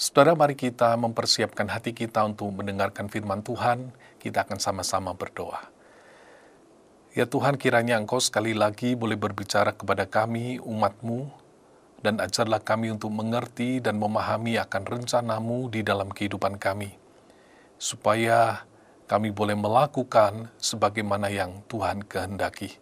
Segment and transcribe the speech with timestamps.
[0.00, 3.92] Saudara, mari kita mempersiapkan hati kita untuk mendengarkan firman Tuhan.
[4.16, 5.60] Kita akan sama-sama berdoa.
[7.12, 11.28] Ya Tuhan, kiranya Engkau sekali lagi boleh berbicara kepada kami, umatmu,
[12.00, 16.96] dan ajarlah kami untuk mengerti dan memahami akan rencanamu di dalam kehidupan kami,
[17.76, 18.64] supaya
[19.04, 22.72] kami boleh melakukan sebagaimana yang Tuhan kehendaki.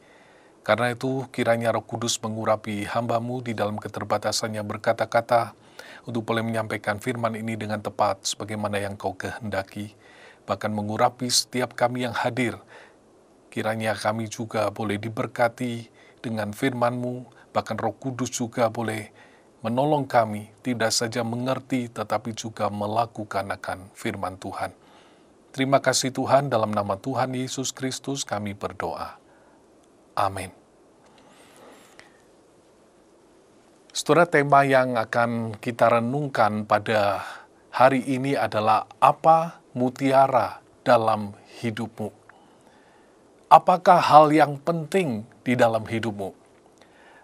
[0.63, 5.67] Karena itu, kiranya Roh Kudus mengurapi hambamu di dalam keterbatasannya berkata-kata,
[6.09, 9.95] untuk boleh menyampaikan firman ini dengan tepat sebagaimana yang kau kehendaki,
[10.49, 12.57] bahkan mengurapi setiap kami yang hadir.
[13.49, 15.89] Kiranya kami juga boleh diberkati
[16.21, 19.11] dengan firman-Mu, bahkan Roh Kudus juga boleh
[19.65, 24.71] menolong kami tidak saja mengerti tetapi juga melakukan akan firman Tuhan.
[25.51, 29.19] Terima kasih Tuhan, dalam nama Tuhan Yesus Kristus kami berdoa.
[30.15, 30.58] Amin.
[33.99, 37.19] Saudara, tema yang akan kita renungkan pada
[37.75, 42.07] hari ini adalah apa mutiara dalam hidupmu?
[43.51, 46.31] Apakah hal yang penting di dalam hidupmu?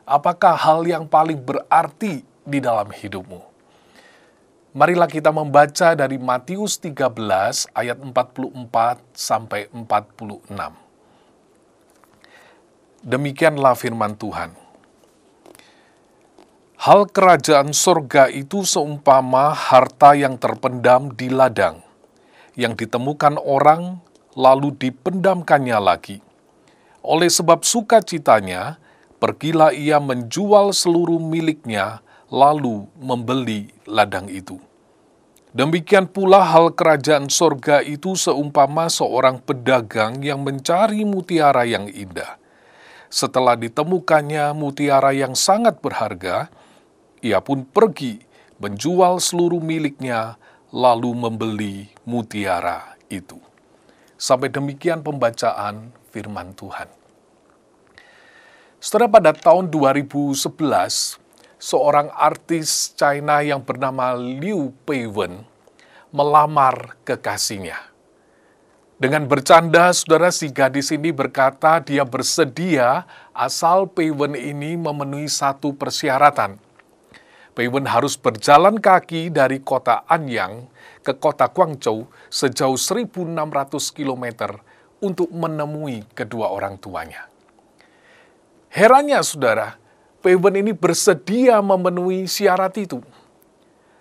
[0.02, 3.39] Apakah hal yang paling berarti di dalam hidupmu?
[4.75, 10.50] Marilah kita membaca dari Matius 13 ayat 44 sampai 46.
[13.06, 14.64] Demikianlah firman Tuhan.
[16.84, 21.80] Hal kerajaan sorga itu seumpama harta yang terpendam di ladang,
[22.60, 24.04] yang ditemukan orang
[24.36, 26.20] lalu dipendamkannya lagi.
[27.00, 28.77] Oleh sebab sukacitanya,
[29.16, 34.60] pergilah ia menjual seluruh miliknya, lalu membeli ladang itu.
[35.56, 42.36] Demikian pula hal kerajaan sorga itu seumpama seorang pedagang yang mencari mutiara yang indah.
[43.08, 46.52] Setelah ditemukannya mutiara yang sangat berharga,
[47.25, 48.20] ia pun pergi
[48.61, 50.36] menjual seluruh miliknya,
[50.69, 53.41] lalu membeli mutiara itu.
[54.20, 56.92] Sampai demikian pembacaan firman Tuhan.
[58.77, 61.17] Setelah pada tahun 2011,
[61.57, 65.48] seorang artis China yang bernama Liu Peiwen
[66.12, 67.80] melamar kekasihnya.
[69.01, 76.61] Dengan bercanda, saudara si gadis ini berkata dia bersedia asal Peiwen ini memenuhi satu persyaratan–
[77.55, 80.67] Peiwen harus berjalan kaki dari kota Anyang
[81.07, 83.15] ke kota Guangzhou sejauh 1.600
[83.95, 84.59] km
[84.98, 87.31] untuk menemui kedua orang tuanya.
[88.75, 89.79] Herannya saudara,
[90.19, 92.98] Peiwen ini bersedia memenuhi syarat itu.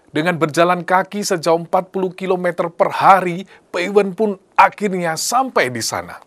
[0.09, 6.18] Dengan berjalan kaki sejauh 40 km per hari, Peiwen pun akhirnya sampai di sana.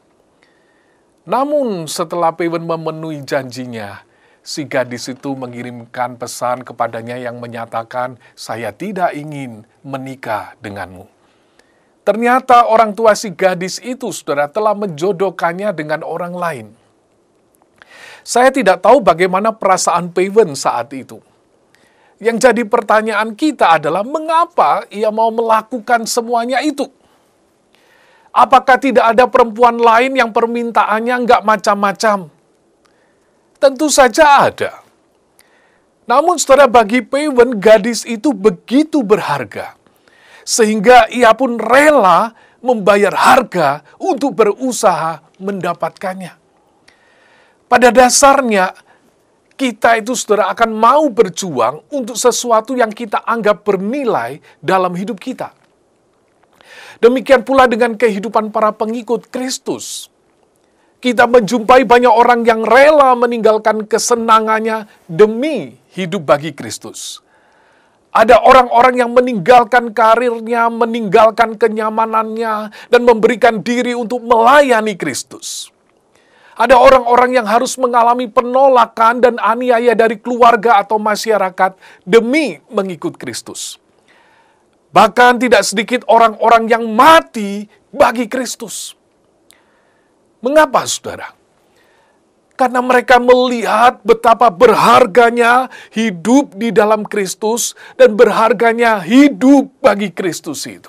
[1.26, 4.05] Namun setelah Peiwen memenuhi janjinya,
[4.46, 11.10] si gadis itu mengirimkan pesan kepadanya yang menyatakan, "Saya tidak ingin menikah denganmu."
[12.06, 16.66] Ternyata orang tua si gadis itu, saudara, telah menjodohkannya dengan orang lain.
[18.22, 21.18] Saya tidak tahu bagaimana perasaan Paven saat itu.
[22.22, 26.86] Yang jadi pertanyaan kita adalah mengapa ia mau melakukan semuanya itu?
[28.30, 32.35] Apakah tidak ada perempuan lain yang permintaannya nggak macam-macam?
[33.56, 34.84] Tentu saja ada.
[36.06, 39.74] Namun saudara bagi Pawen, gadis itu begitu berharga.
[40.46, 42.30] Sehingga ia pun rela
[42.62, 46.38] membayar harga untuk berusaha mendapatkannya.
[47.66, 48.70] Pada dasarnya,
[49.58, 55.50] kita itu saudara akan mau berjuang untuk sesuatu yang kita anggap bernilai dalam hidup kita.
[57.02, 60.08] Demikian pula dengan kehidupan para pengikut Kristus
[61.00, 67.20] kita menjumpai banyak orang yang rela meninggalkan kesenangannya demi hidup bagi Kristus.
[68.16, 75.68] Ada orang-orang yang meninggalkan karirnya, meninggalkan kenyamanannya, dan memberikan diri untuk melayani Kristus.
[76.56, 81.76] Ada orang-orang yang harus mengalami penolakan dan aniaya dari keluarga atau masyarakat
[82.08, 83.76] demi mengikut Kristus.
[84.96, 88.96] Bahkan tidak sedikit orang-orang yang mati bagi Kristus.
[90.44, 91.32] Mengapa, saudara?
[92.56, 100.88] Karena mereka melihat betapa berharganya hidup di dalam Kristus dan berharganya hidup bagi Kristus itu.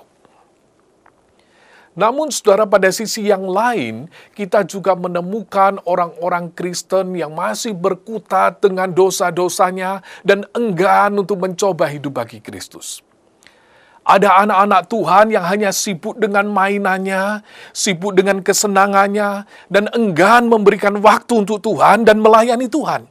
[1.98, 4.06] Namun saudara pada sisi yang lain,
[4.38, 12.22] kita juga menemukan orang-orang Kristen yang masih berkutat dengan dosa-dosanya dan enggan untuk mencoba hidup
[12.22, 13.07] bagi Kristus.
[14.08, 17.44] Ada anak-anak Tuhan yang hanya sibuk dengan mainannya,
[17.76, 23.04] sibuk dengan kesenangannya, dan enggan memberikan waktu untuk Tuhan dan melayani Tuhan.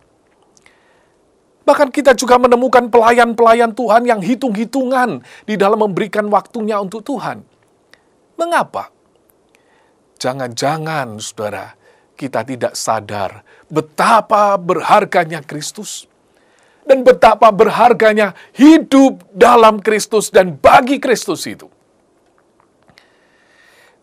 [1.69, 7.45] Bahkan kita juga menemukan pelayan-pelayan Tuhan yang hitung-hitungan di dalam memberikan waktunya untuk Tuhan.
[8.41, 8.89] Mengapa?
[10.17, 11.77] Jangan-jangan, saudara,
[12.17, 16.09] kita tidak sadar betapa berharganya Kristus
[16.87, 21.67] dan betapa berharganya hidup dalam Kristus dan bagi Kristus itu.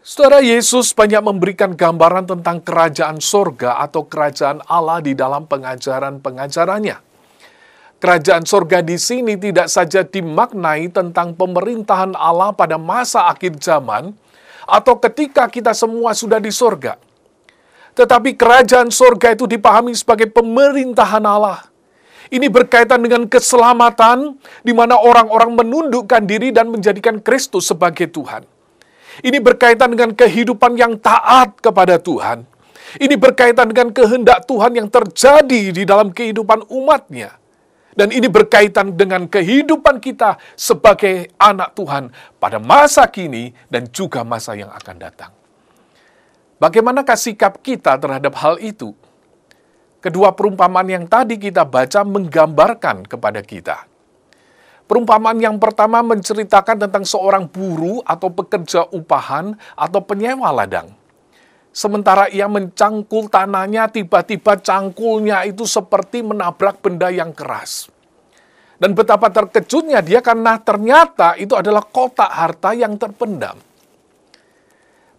[0.04, 7.00] Saudara Yesus banyak memberikan gambaran tentang kerajaan sorga atau kerajaan Allah di dalam pengajaran-pengajarannya.
[8.04, 14.12] Kerajaan sorga di sini tidak saja dimaknai tentang pemerintahan Allah pada masa akhir zaman
[14.68, 17.00] atau ketika kita semua sudah di sorga.
[17.96, 21.73] Tetapi kerajaan sorga itu dipahami sebagai pemerintahan Allah
[22.34, 28.42] ini berkaitan dengan keselamatan, di mana orang-orang menundukkan diri dan menjadikan Kristus sebagai Tuhan.
[29.22, 32.50] Ini berkaitan dengan kehidupan yang taat kepada Tuhan.
[32.98, 37.38] Ini berkaitan dengan kehendak Tuhan yang terjadi di dalam kehidupan umatnya.
[37.94, 42.10] Dan ini berkaitan dengan kehidupan kita sebagai anak Tuhan
[42.42, 45.30] pada masa kini dan juga masa yang akan datang.
[46.58, 48.98] Bagaimanakah sikap kita terhadap hal itu?
[50.04, 53.88] Kedua perumpamaan yang tadi kita baca menggambarkan kepada kita.
[54.84, 60.92] Perumpamaan yang pertama menceritakan tentang seorang buruh atau pekerja upahan atau penyewa ladang.
[61.72, 67.88] Sementara ia mencangkul tanahnya, tiba-tiba cangkulnya itu seperti menabrak benda yang keras.
[68.76, 73.56] Dan betapa terkejutnya dia karena ternyata itu adalah kotak harta yang terpendam.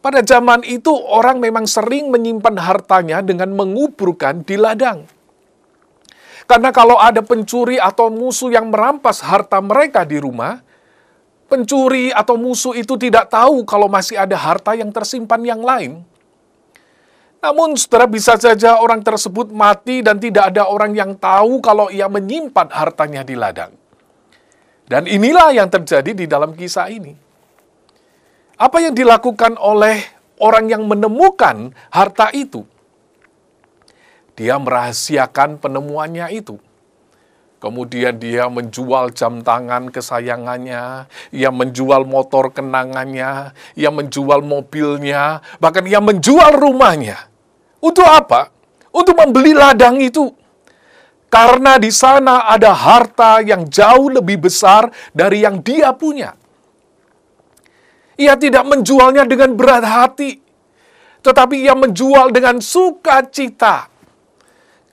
[0.05, 5.09] Pada zaman itu orang memang sering menyimpan hartanya dengan menguburkan di ladang.
[6.45, 10.61] Karena kalau ada pencuri atau musuh yang merampas harta mereka di rumah,
[11.49, 16.05] pencuri atau musuh itu tidak tahu kalau masih ada harta yang tersimpan yang lain.
[17.41, 22.13] Namun, saudara bisa saja orang tersebut mati dan tidak ada orang yang tahu kalau ia
[22.13, 23.73] menyimpan hartanya di ladang.
[24.85, 27.24] Dan inilah yang terjadi di dalam kisah ini.
[28.65, 30.01] Apa yang dilakukan oleh
[30.41, 32.65] orang yang menemukan harta itu?
[34.41, 36.57] Dia merahasiakan penemuannya itu.
[37.61, 46.01] Kemudian dia menjual jam tangan kesayangannya, ia menjual motor kenangannya, ia menjual mobilnya, bahkan ia
[46.01, 47.21] menjual rumahnya.
[47.85, 48.49] Untuk apa?
[48.97, 50.33] Untuk membeli ladang itu.
[51.29, 56.33] Karena di sana ada harta yang jauh lebih besar dari yang dia punya.
[58.15, 60.39] Ia tidak menjualnya dengan berat hati,
[61.25, 63.91] tetapi ia menjual dengan sukacita.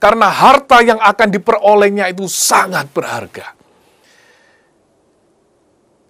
[0.02, 3.54] Karena harta yang akan diperolehnya itu sangat berharga.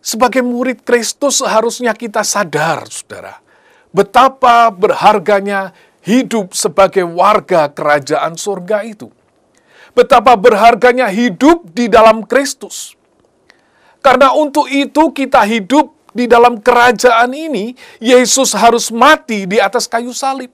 [0.01, 3.39] Sebagai murid Kristus seharusnya kita sadar, saudara,
[3.93, 9.13] betapa berharganya hidup sebagai warga kerajaan surga itu.
[9.93, 12.97] Betapa berharganya hidup di dalam Kristus.
[14.03, 20.13] Karena untuk itu kita hidup di dalam kerajaan ini, Yesus harus mati di atas kayu
[20.13, 20.53] salib.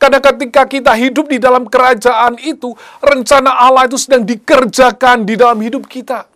[0.00, 5.60] Karena ketika kita hidup di dalam kerajaan itu, rencana Allah itu sedang dikerjakan di dalam
[5.60, 6.28] hidup kita.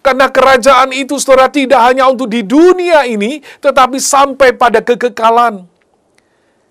[0.00, 5.68] Karena kerajaan itu saudara tidak hanya untuk di dunia ini, tetapi sampai pada kekekalan.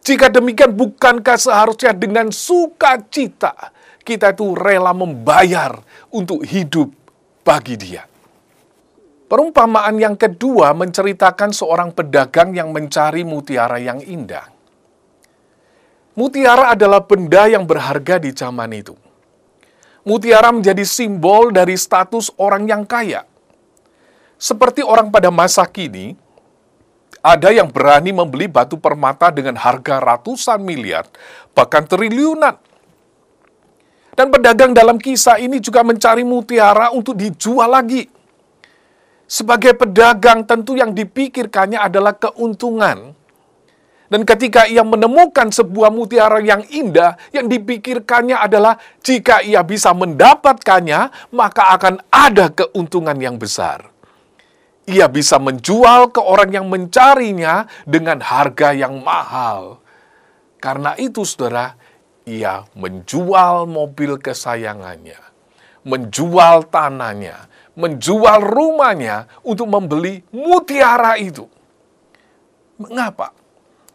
[0.01, 3.69] Jika demikian, bukankah seharusnya dengan sukacita
[4.01, 5.77] kita itu rela membayar
[6.09, 6.89] untuk hidup
[7.45, 8.08] bagi dia?
[9.29, 14.49] Perumpamaan yang kedua menceritakan seorang pedagang yang mencari mutiara yang indah.
[16.17, 18.97] Mutiara adalah benda yang berharga di zaman itu.
[20.01, 23.21] Mutiara menjadi simbol dari status orang yang kaya.
[24.33, 26.17] Seperti orang pada masa kini,
[27.21, 31.05] ada yang berani membeli batu permata dengan harga ratusan miliar,
[31.53, 32.57] bahkan triliunan.
[34.17, 38.18] Dan pedagang dalam kisah ini juga mencari mutiara untuk dijual lagi
[39.29, 43.13] sebagai pedagang tentu yang dipikirkannya adalah keuntungan.
[44.09, 51.29] Dan ketika ia menemukan sebuah mutiara yang indah, yang dipikirkannya adalah jika ia bisa mendapatkannya,
[51.29, 53.93] maka akan ada keuntungan yang besar.
[54.89, 59.77] Ia bisa menjual ke orang yang mencarinya dengan harga yang mahal.
[60.57, 61.77] Karena itu, saudara,
[62.25, 65.21] ia menjual mobil kesayangannya,
[65.85, 67.48] menjual tanahnya,
[67.79, 71.47] menjual rumahnya untuk membeli mutiara itu.
[72.75, 73.31] Mengapa?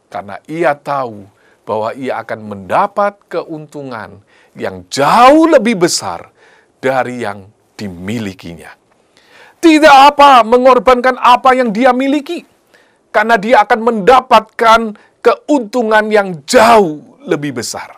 [0.08, 1.28] Karena ia tahu
[1.68, 4.24] bahwa ia akan mendapat keuntungan
[4.56, 6.32] yang jauh lebih besar
[6.80, 8.72] dari yang dimilikinya.
[9.60, 12.44] Tidak apa mengorbankan apa yang dia miliki,
[13.08, 14.80] karena dia akan mendapatkan
[15.24, 17.93] keuntungan yang jauh lebih besar.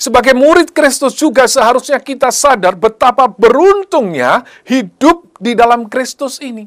[0.00, 6.64] Sebagai murid Kristus juga seharusnya kita sadar betapa beruntungnya hidup di dalam Kristus ini.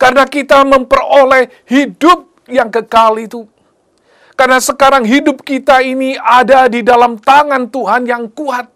[0.00, 3.44] Karena kita memperoleh hidup yang kekal itu.
[4.32, 8.72] Karena sekarang hidup kita ini ada di dalam tangan Tuhan yang kuat.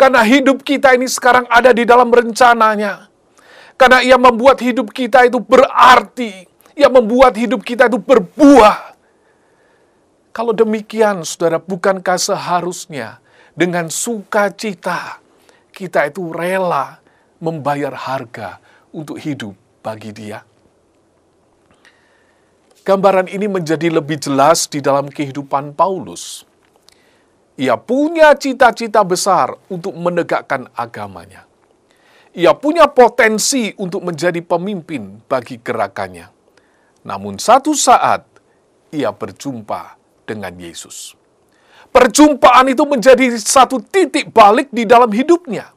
[0.00, 3.12] Karena hidup kita ini sekarang ada di dalam rencananya.
[3.76, 6.48] Karena ia membuat hidup kita itu berarti.
[6.72, 8.91] Ia membuat hidup kita itu berbuah
[10.32, 13.20] kalau demikian, saudara, bukankah seharusnya
[13.52, 15.20] dengan sukacita
[15.68, 17.04] kita itu rela
[17.36, 18.56] membayar harga
[18.96, 19.52] untuk hidup
[19.84, 20.40] bagi dia?
[22.82, 26.48] Gambaran ini menjadi lebih jelas di dalam kehidupan Paulus.
[27.60, 31.44] Ia punya cita-cita besar untuk menegakkan agamanya.
[32.32, 36.26] Ia punya potensi untuk menjadi pemimpin bagi gerakannya.
[37.04, 38.24] Namun satu saat
[38.88, 40.01] ia berjumpa
[40.32, 41.12] dengan Yesus.
[41.92, 45.68] Perjumpaan itu menjadi satu titik balik di dalam hidupnya.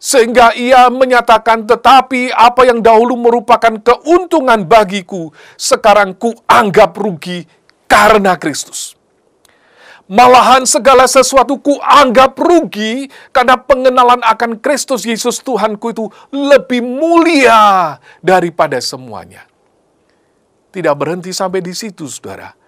[0.00, 5.28] Sehingga ia menyatakan, tetapi apa yang dahulu merupakan keuntungan bagiku,
[5.60, 7.44] sekarang ku anggap rugi
[7.84, 8.96] karena Kristus.
[10.04, 17.96] Malahan segala sesuatu ku anggap rugi karena pengenalan akan Kristus Yesus Tuhanku itu lebih mulia
[18.20, 19.48] daripada semuanya.
[20.68, 22.63] Tidak berhenti sampai di situ, saudara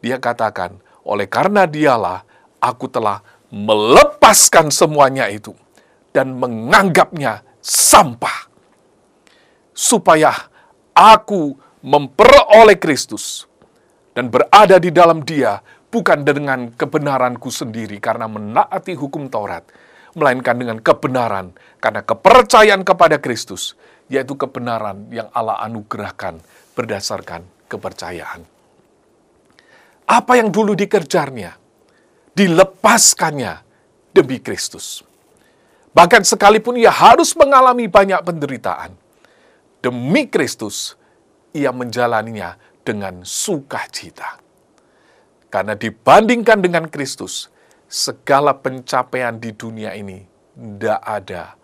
[0.00, 2.26] dia katakan, oleh karena dialah
[2.58, 3.22] aku telah
[3.54, 5.54] melepaskan semuanya itu
[6.10, 8.50] dan menganggapnya sampah.
[9.76, 10.32] Supaya
[10.96, 11.52] aku
[11.84, 13.44] memperoleh Kristus
[14.16, 15.60] dan berada di dalam dia
[15.92, 19.68] bukan dengan kebenaranku sendiri karena menaati hukum Taurat,
[20.16, 23.76] melainkan dengan kebenaran karena kepercayaan kepada Kristus,
[24.08, 26.40] yaitu kebenaran yang Allah anugerahkan
[26.72, 28.55] berdasarkan kepercayaan.
[30.06, 31.58] Apa yang dulu dikerjarnya,
[32.32, 33.66] dilepaskannya
[34.14, 35.02] demi Kristus.
[35.90, 38.94] Bahkan sekalipun ia harus mengalami banyak penderitaan,
[39.82, 40.94] demi Kristus
[41.50, 42.54] ia menjalaninya
[42.86, 44.38] dengan sukacita.
[45.50, 47.48] Karena dibandingkan dengan Kristus,
[47.88, 50.22] segala pencapaian di dunia ini
[50.54, 51.56] tidak ada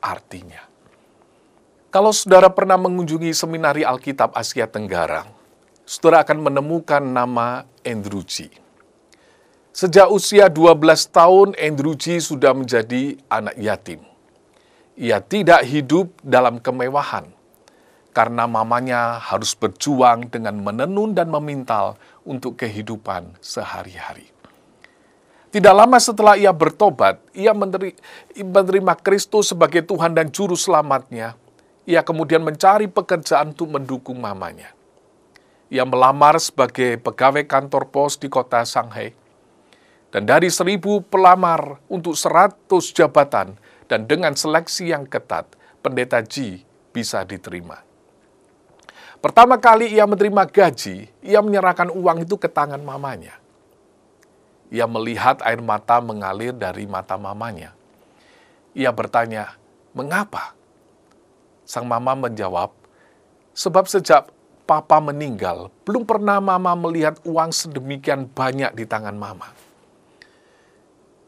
[0.00, 0.62] artinya.
[1.92, 5.28] Kalau saudara pernah mengunjungi seminari Alkitab Asia Tenggara,
[5.92, 8.48] saudara akan menemukan nama Andrew G.
[9.76, 10.80] Sejak usia 12
[11.12, 14.00] tahun, Andrew G sudah menjadi anak yatim.
[14.96, 17.28] Ia tidak hidup dalam kemewahan,
[18.16, 24.32] karena mamanya harus berjuang dengan menenun dan memintal untuk kehidupan sehari-hari.
[25.52, 31.36] Tidak lama setelah ia bertobat, ia menerima Kristus sebagai Tuhan dan Juru Selamatnya.
[31.84, 34.72] Ia kemudian mencari pekerjaan untuk mendukung mamanya.
[35.72, 39.16] Ia melamar sebagai pegawai kantor pos di kota Shanghai.
[40.12, 43.56] Dan dari seribu pelamar untuk seratus jabatan
[43.88, 45.48] dan dengan seleksi yang ketat,
[45.80, 46.60] pendeta Ji
[46.92, 47.80] bisa diterima.
[49.24, 53.40] Pertama kali ia menerima gaji, ia menyerahkan uang itu ke tangan mamanya.
[54.68, 57.72] Ia melihat air mata mengalir dari mata mamanya.
[58.76, 59.56] Ia bertanya,
[59.96, 60.52] "Mengapa?"
[61.64, 62.76] Sang mama menjawab,
[63.56, 64.28] "Sebab sejak
[64.64, 69.50] papa meninggal, belum pernah mama melihat uang sedemikian banyak di tangan mama.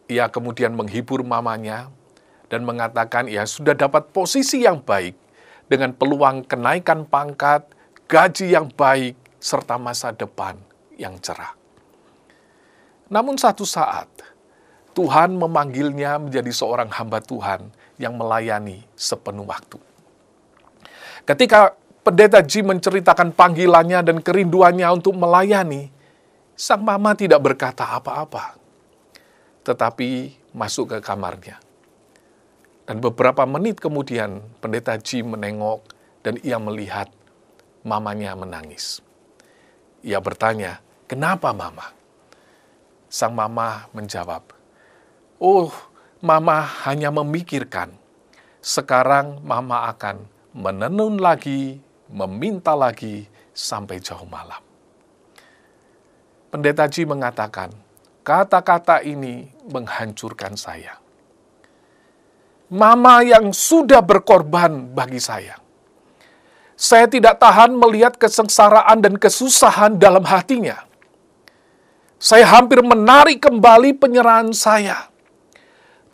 [0.07, 1.89] Ia kemudian menghibur mamanya
[2.53, 5.17] dan mengatakan ia sudah dapat posisi yang baik
[5.67, 7.65] dengan peluang kenaikan pangkat,
[8.07, 10.57] gaji yang baik, serta masa depan
[10.97, 11.53] yang cerah.
[13.13, 14.09] Namun satu saat,
[14.97, 19.77] Tuhan memanggilnya menjadi seorang hamba Tuhan yang melayani sepenuh waktu.
[21.25, 25.89] Ketika pendeta Ji menceritakan panggilannya dan kerinduannya untuk melayani,
[26.53, 28.61] sang mama tidak berkata apa-apa,
[29.65, 31.57] tetapi masuk ke kamarnya.
[32.85, 35.81] Dan beberapa menit kemudian, pendeta Ji menengok
[36.21, 37.09] dan ia melihat
[37.81, 39.01] mamanya menangis.
[40.05, 41.97] Ia bertanya, "Kenapa, Mama?"
[43.09, 44.53] Sang mama menjawab,
[45.41, 45.73] "Oh,
[46.25, 47.93] Mama hanya memikirkan
[48.65, 50.25] sekarang Mama akan
[50.57, 51.85] menenun lagi
[52.15, 54.63] meminta lagi sampai jauh malam.
[56.55, 57.75] Pendeta Ji mengatakan,
[58.23, 61.03] kata-kata ini menghancurkan saya.
[62.71, 65.59] Mama yang sudah berkorban bagi saya.
[66.75, 70.87] Saya tidak tahan melihat kesengsaraan dan kesusahan dalam hatinya.
[72.19, 75.11] Saya hampir menarik kembali penyerahan saya.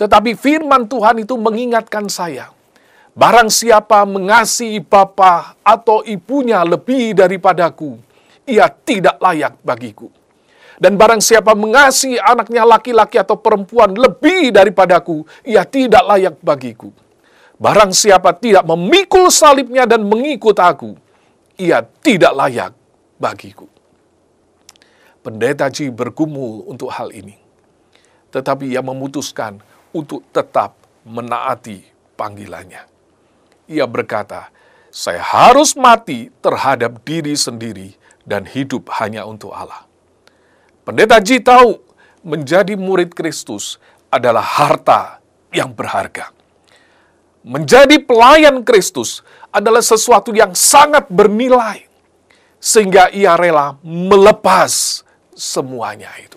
[0.00, 2.49] Tetapi firman Tuhan itu mengingatkan saya,
[3.20, 8.00] Barang siapa mengasihi bapa atau ibunya lebih daripadaku,
[8.48, 10.08] ia tidak layak bagiku.
[10.80, 16.88] Dan barang siapa mengasihi anaknya laki-laki atau perempuan lebih daripadaku, ia tidak layak bagiku.
[17.60, 20.96] Barang siapa tidak memikul salibnya dan mengikut aku,
[21.60, 22.72] ia tidak layak
[23.20, 23.68] bagiku.
[25.20, 27.36] Pendeta Ji bergumul untuk hal ini.
[28.32, 29.60] Tetapi ia memutuskan
[29.92, 30.72] untuk tetap
[31.04, 31.84] menaati
[32.16, 32.89] panggilannya.
[33.70, 34.50] Ia berkata,
[34.90, 37.94] saya harus mati terhadap diri sendiri
[38.26, 39.86] dan hidup hanya untuk Allah.
[40.82, 41.78] Pendeta Ji tahu
[42.26, 43.78] menjadi murid Kristus
[44.10, 45.22] adalah harta
[45.54, 46.34] yang berharga.
[47.46, 49.22] Menjadi pelayan Kristus
[49.54, 51.86] adalah sesuatu yang sangat bernilai,
[52.58, 56.36] sehingga ia rela melepas semuanya itu.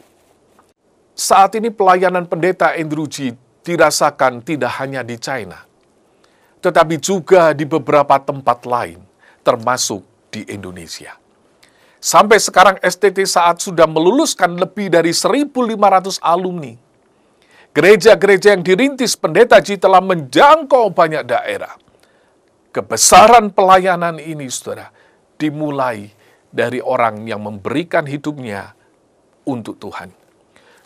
[1.17, 3.33] Saat ini pelayanan pendeta Andrew G
[3.65, 5.65] dirasakan tidak hanya di China,
[6.63, 9.03] tetapi juga di beberapa tempat lain,
[9.43, 10.00] termasuk
[10.32, 11.20] di Indonesia.
[12.00, 16.72] Sampai sekarang STT saat sudah meluluskan lebih dari 1.500 alumni.
[17.75, 21.75] Gereja-gereja yang dirintis pendeta Ji telah menjangkau banyak daerah.
[22.72, 24.91] Kebesaran pelayanan ini, saudara,
[25.36, 26.12] dimulai
[26.53, 28.72] dari orang yang memberikan hidupnya
[29.43, 30.12] untuk Tuhan.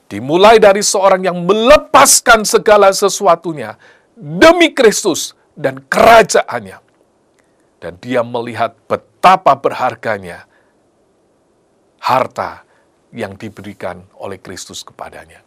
[0.08, 3.76] Dimulai dari seorang yang melepaskan segala sesuatunya
[4.16, 6.80] demi Kristus dan kerajaannya.
[7.78, 10.50] Dan dia melihat betapa berharganya
[12.02, 12.66] harta
[13.14, 15.46] yang diberikan oleh Kristus kepadanya.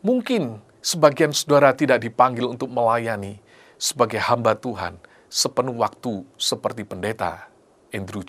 [0.00, 3.36] Mungkin sebagian saudara tidak dipanggil untuk melayani
[3.76, 4.96] sebagai hamba Tuhan
[5.28, 7.52] sepenuh waktu seperti pendeta
[7.92, 8.24] Andrew.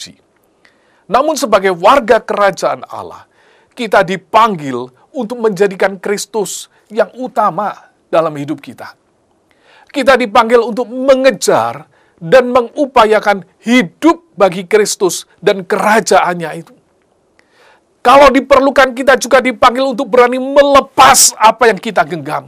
[1.07, 3.23] Namun sebagai warga kerajaan Allah,
[3.71, 8.98] kita dipanggil untuk menjadikan Kristus yang utama dalam hidup kita.
[9.89, 16.73] Kita dipanggil untuk mengejar dan mengupayakan hidup bagi Kristus dan kerajaannya itu.
[17.99, 22.47] Kalau diperlukan kita juga dipanggil untuk berani melepas apa yang kita genggam.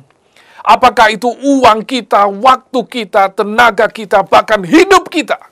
[0.61, 5.49] Apakah itu uang kita, waktu kita, tenaga kita, bahkan hidup kita.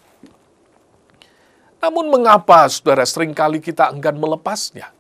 [1.82, 4.94] Namun mengapa saudara sering kali kita enggan melepasnya?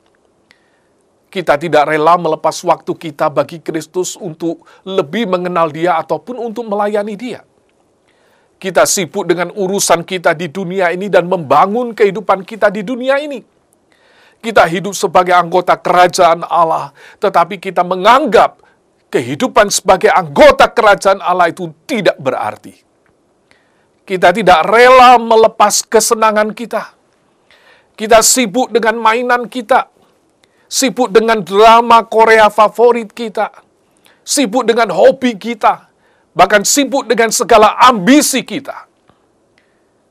[1.30, 7.14] Kita tidak rela melepas waktu kita bagi Kristus untuk lebih mengenal dia ataupun untuk melayani
[7.14, 7.46] dia.
[8.60, 13.40] Kita sibuk dengan urusan kita di dunia ini dan membangun kehidupan kita di dunia ini
[14.40, 18.64] kita hidup sebagai anggota kerajaan Allah, tetapi kita menganggap
[19.12, 22.72] kehidupan sebagai anggota kerajaan Allah itu tidak berarti.
[24.08, 26.98] Kita tidak rela melepas kesenangan kita.
[27.94, 29.92] Kita sibuk dengan mainan kita,
[30.70, 33.50] sibuk dengan drama Korea favorit kita,
[34.22, 35.90] sibuk dengan hobi kita,
[36.38, 38.86] bahkan sibuk dengan segala ambisi kita.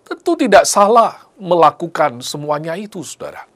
[0.02, 3.46] Tentu tidak salah melakukan semuanya itu, saudara.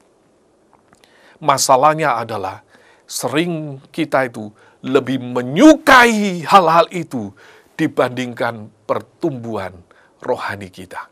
[1.43, 2.63] Masalahnya adalah
[3.03, 4.47] sering kita itu
[4.79, 7.35] lebih menyukai hal-hal itu
[7.75, 9.75] dibandingkan pertumbuhan
[10.23, 11.11] rohani kita.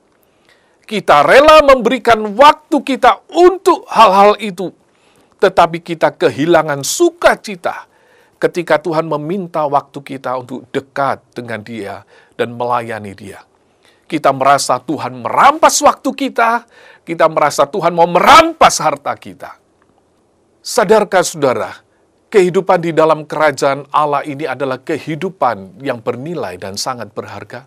[0.88, 4.72] Kita rela memberikan waktu kita untuk hal-hal itu,
[5.42, 7.90] tetapi kita kehilangan sukacita
[8.38, 12.06] ketika Tuhan meminta waktu kita untuk dekat dengan Dia
[12.38, 13.42] dan melayani Dia.
[14.06, 16.70] Kita merasa Tuhan merampas waktu kita,
[17.02, 19.58] kita merasa Tuhan mau merampas harta kita.
[20.62, 21.72] Sadarkah saudara,
[22.30, 27.66] kehidupan di dalam kerajaan Allah ini adalah kehidupan yang bernilai dan sangat berharga?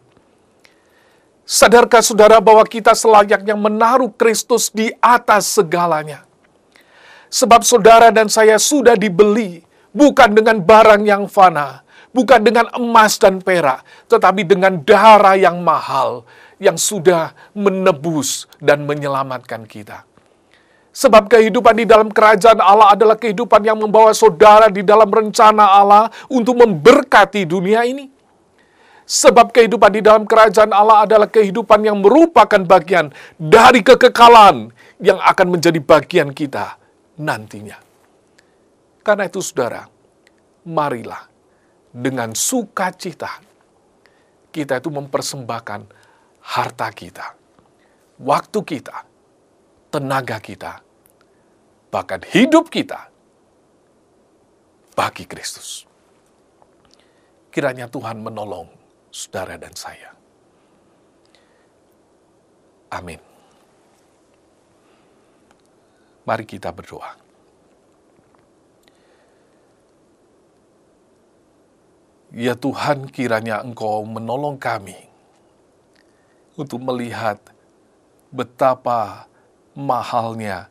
[1.44, 6.24] Sadarkah saudara bahwa kita selayaknya menaruh Kristus di atas segalanya?
[7.34, 9.58] Sebab saudara dan saya sudah dibeli
[9.90, 11.82] bukan dengan barang yang fana,
[12.14, 16.22] bukan dengan emas dan perak, tetapi dengan darah yang mahal
[16.62, 20.06] yang sudah menebus dan menyelamatkan kita.
[20.94, 26.14] Sebab kehidupan di dalam kerajaan Allah adalah kehidupan yang membawa saudara di dalam rencana Allah
[26.30, 28.14] untuk memberkati dunia ini.
[29.10, 34.70] Sebab kehidupan di dalam kerajaan Allah adalah kehidupan yang merupakan bagian dari kekekalan
[35.02, 36.83] yang akan menjadi bagian kita
[37.20, 37.78] nantinya.
[39.04, 39.84] Karena itu saudara,
[40.64, 41.28] marilah
[41.92, 43.38] dengan sukacita
[44.48, 45.80] kita itu mempersembahkan
[46.40, 47.26] harta kita,
[48.22, 48.96] waktu kita,
[49.92, 50.80] tenaga kita,
[51.90, 53.10] bahkan hidup kita
[54.94, 55.84] bagi Kristus.
[57.50, 58.66] Kiranya Tuhan menolong
[59.14, 60.10] saudara dan saya.
[62.90, 63.33] Amin.
[66.24, 67.20] Mari kita berdoa.
[72.34, 74.98] Ya Tuhan, kiranya Engkau menolong kami
[76.58, 77.38] untuk melihat
[78.34, 79.30] betapa
[79.78, 80.66] mahalnya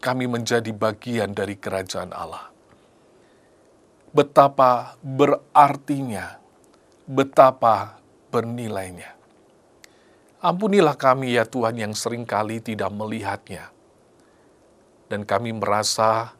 [0.00, 2.48] kami menjadi bagian dari kerajaan Allah.
[4.12, 6.40] Betapa berartinya,
[7.08, 8.00] betapa
[8.32, 9.16] bernilainya.
[10.44, 13.72] Ampunilah kami ya Tuhan yang sering kali tidak melihatnya.
[15.10, 16.32] Dan kami merasa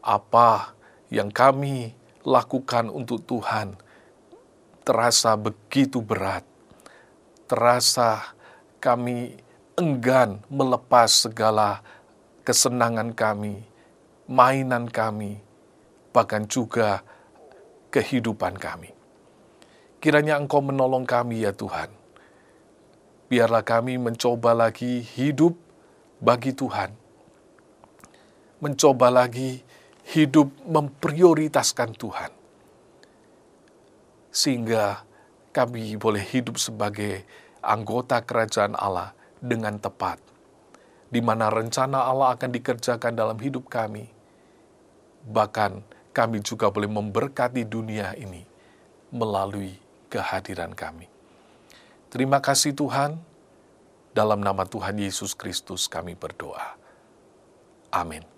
[0.00, 0.72] apa
[1.12, 3.74] yang kami lakukan untuk Tuhan
[4.86, 6.46] terasa begitu berat.
[7.50, 8.34] Terasa
[8.78, 9.36] kami
[9.74, 11.82] enggan melepas segala
[12.46, 13.66] kesenangan kami,
[14.30, 15.42] mainan kami,
[16.14, 17.02] bahkan juga
[17.90, 18.94] kehidupan kami.
[20.00, 22.00] Kiranya Engkau menolong kami ya Tuhan
[23.30, 25.54] biarlah kami mencoba lagi hidup
[26.18, 26.90] bagi Tuhan.
[28.60, 29.64] Mencoba lagi
[30.12, 32.32] hidup memprioritaskan Tuhan.
[34.28, 35.02] Sehingga
[35.50, 37.24] kami boleh hidup sebagai
[37.64, 40.20] anggota kerajaan Allah dengan tepat.
[41.10, 44.06] Di mana rencana Allah akan dikerjakan dalam hidup kami.
[45.26, 45.82] Bahkan
[46.14, 48.46] kami juga boleh memberkati dunia ini
[49.10, 49.74] melalui
[50.06, 51.10] kehadiran kami.
[52.10, 53.18] Terima kasih Tuhan,
[54.10, 56.74] dalam nama Tuhan Yesus Kristus kami berdoa.
[57.94, 58.29] Amin.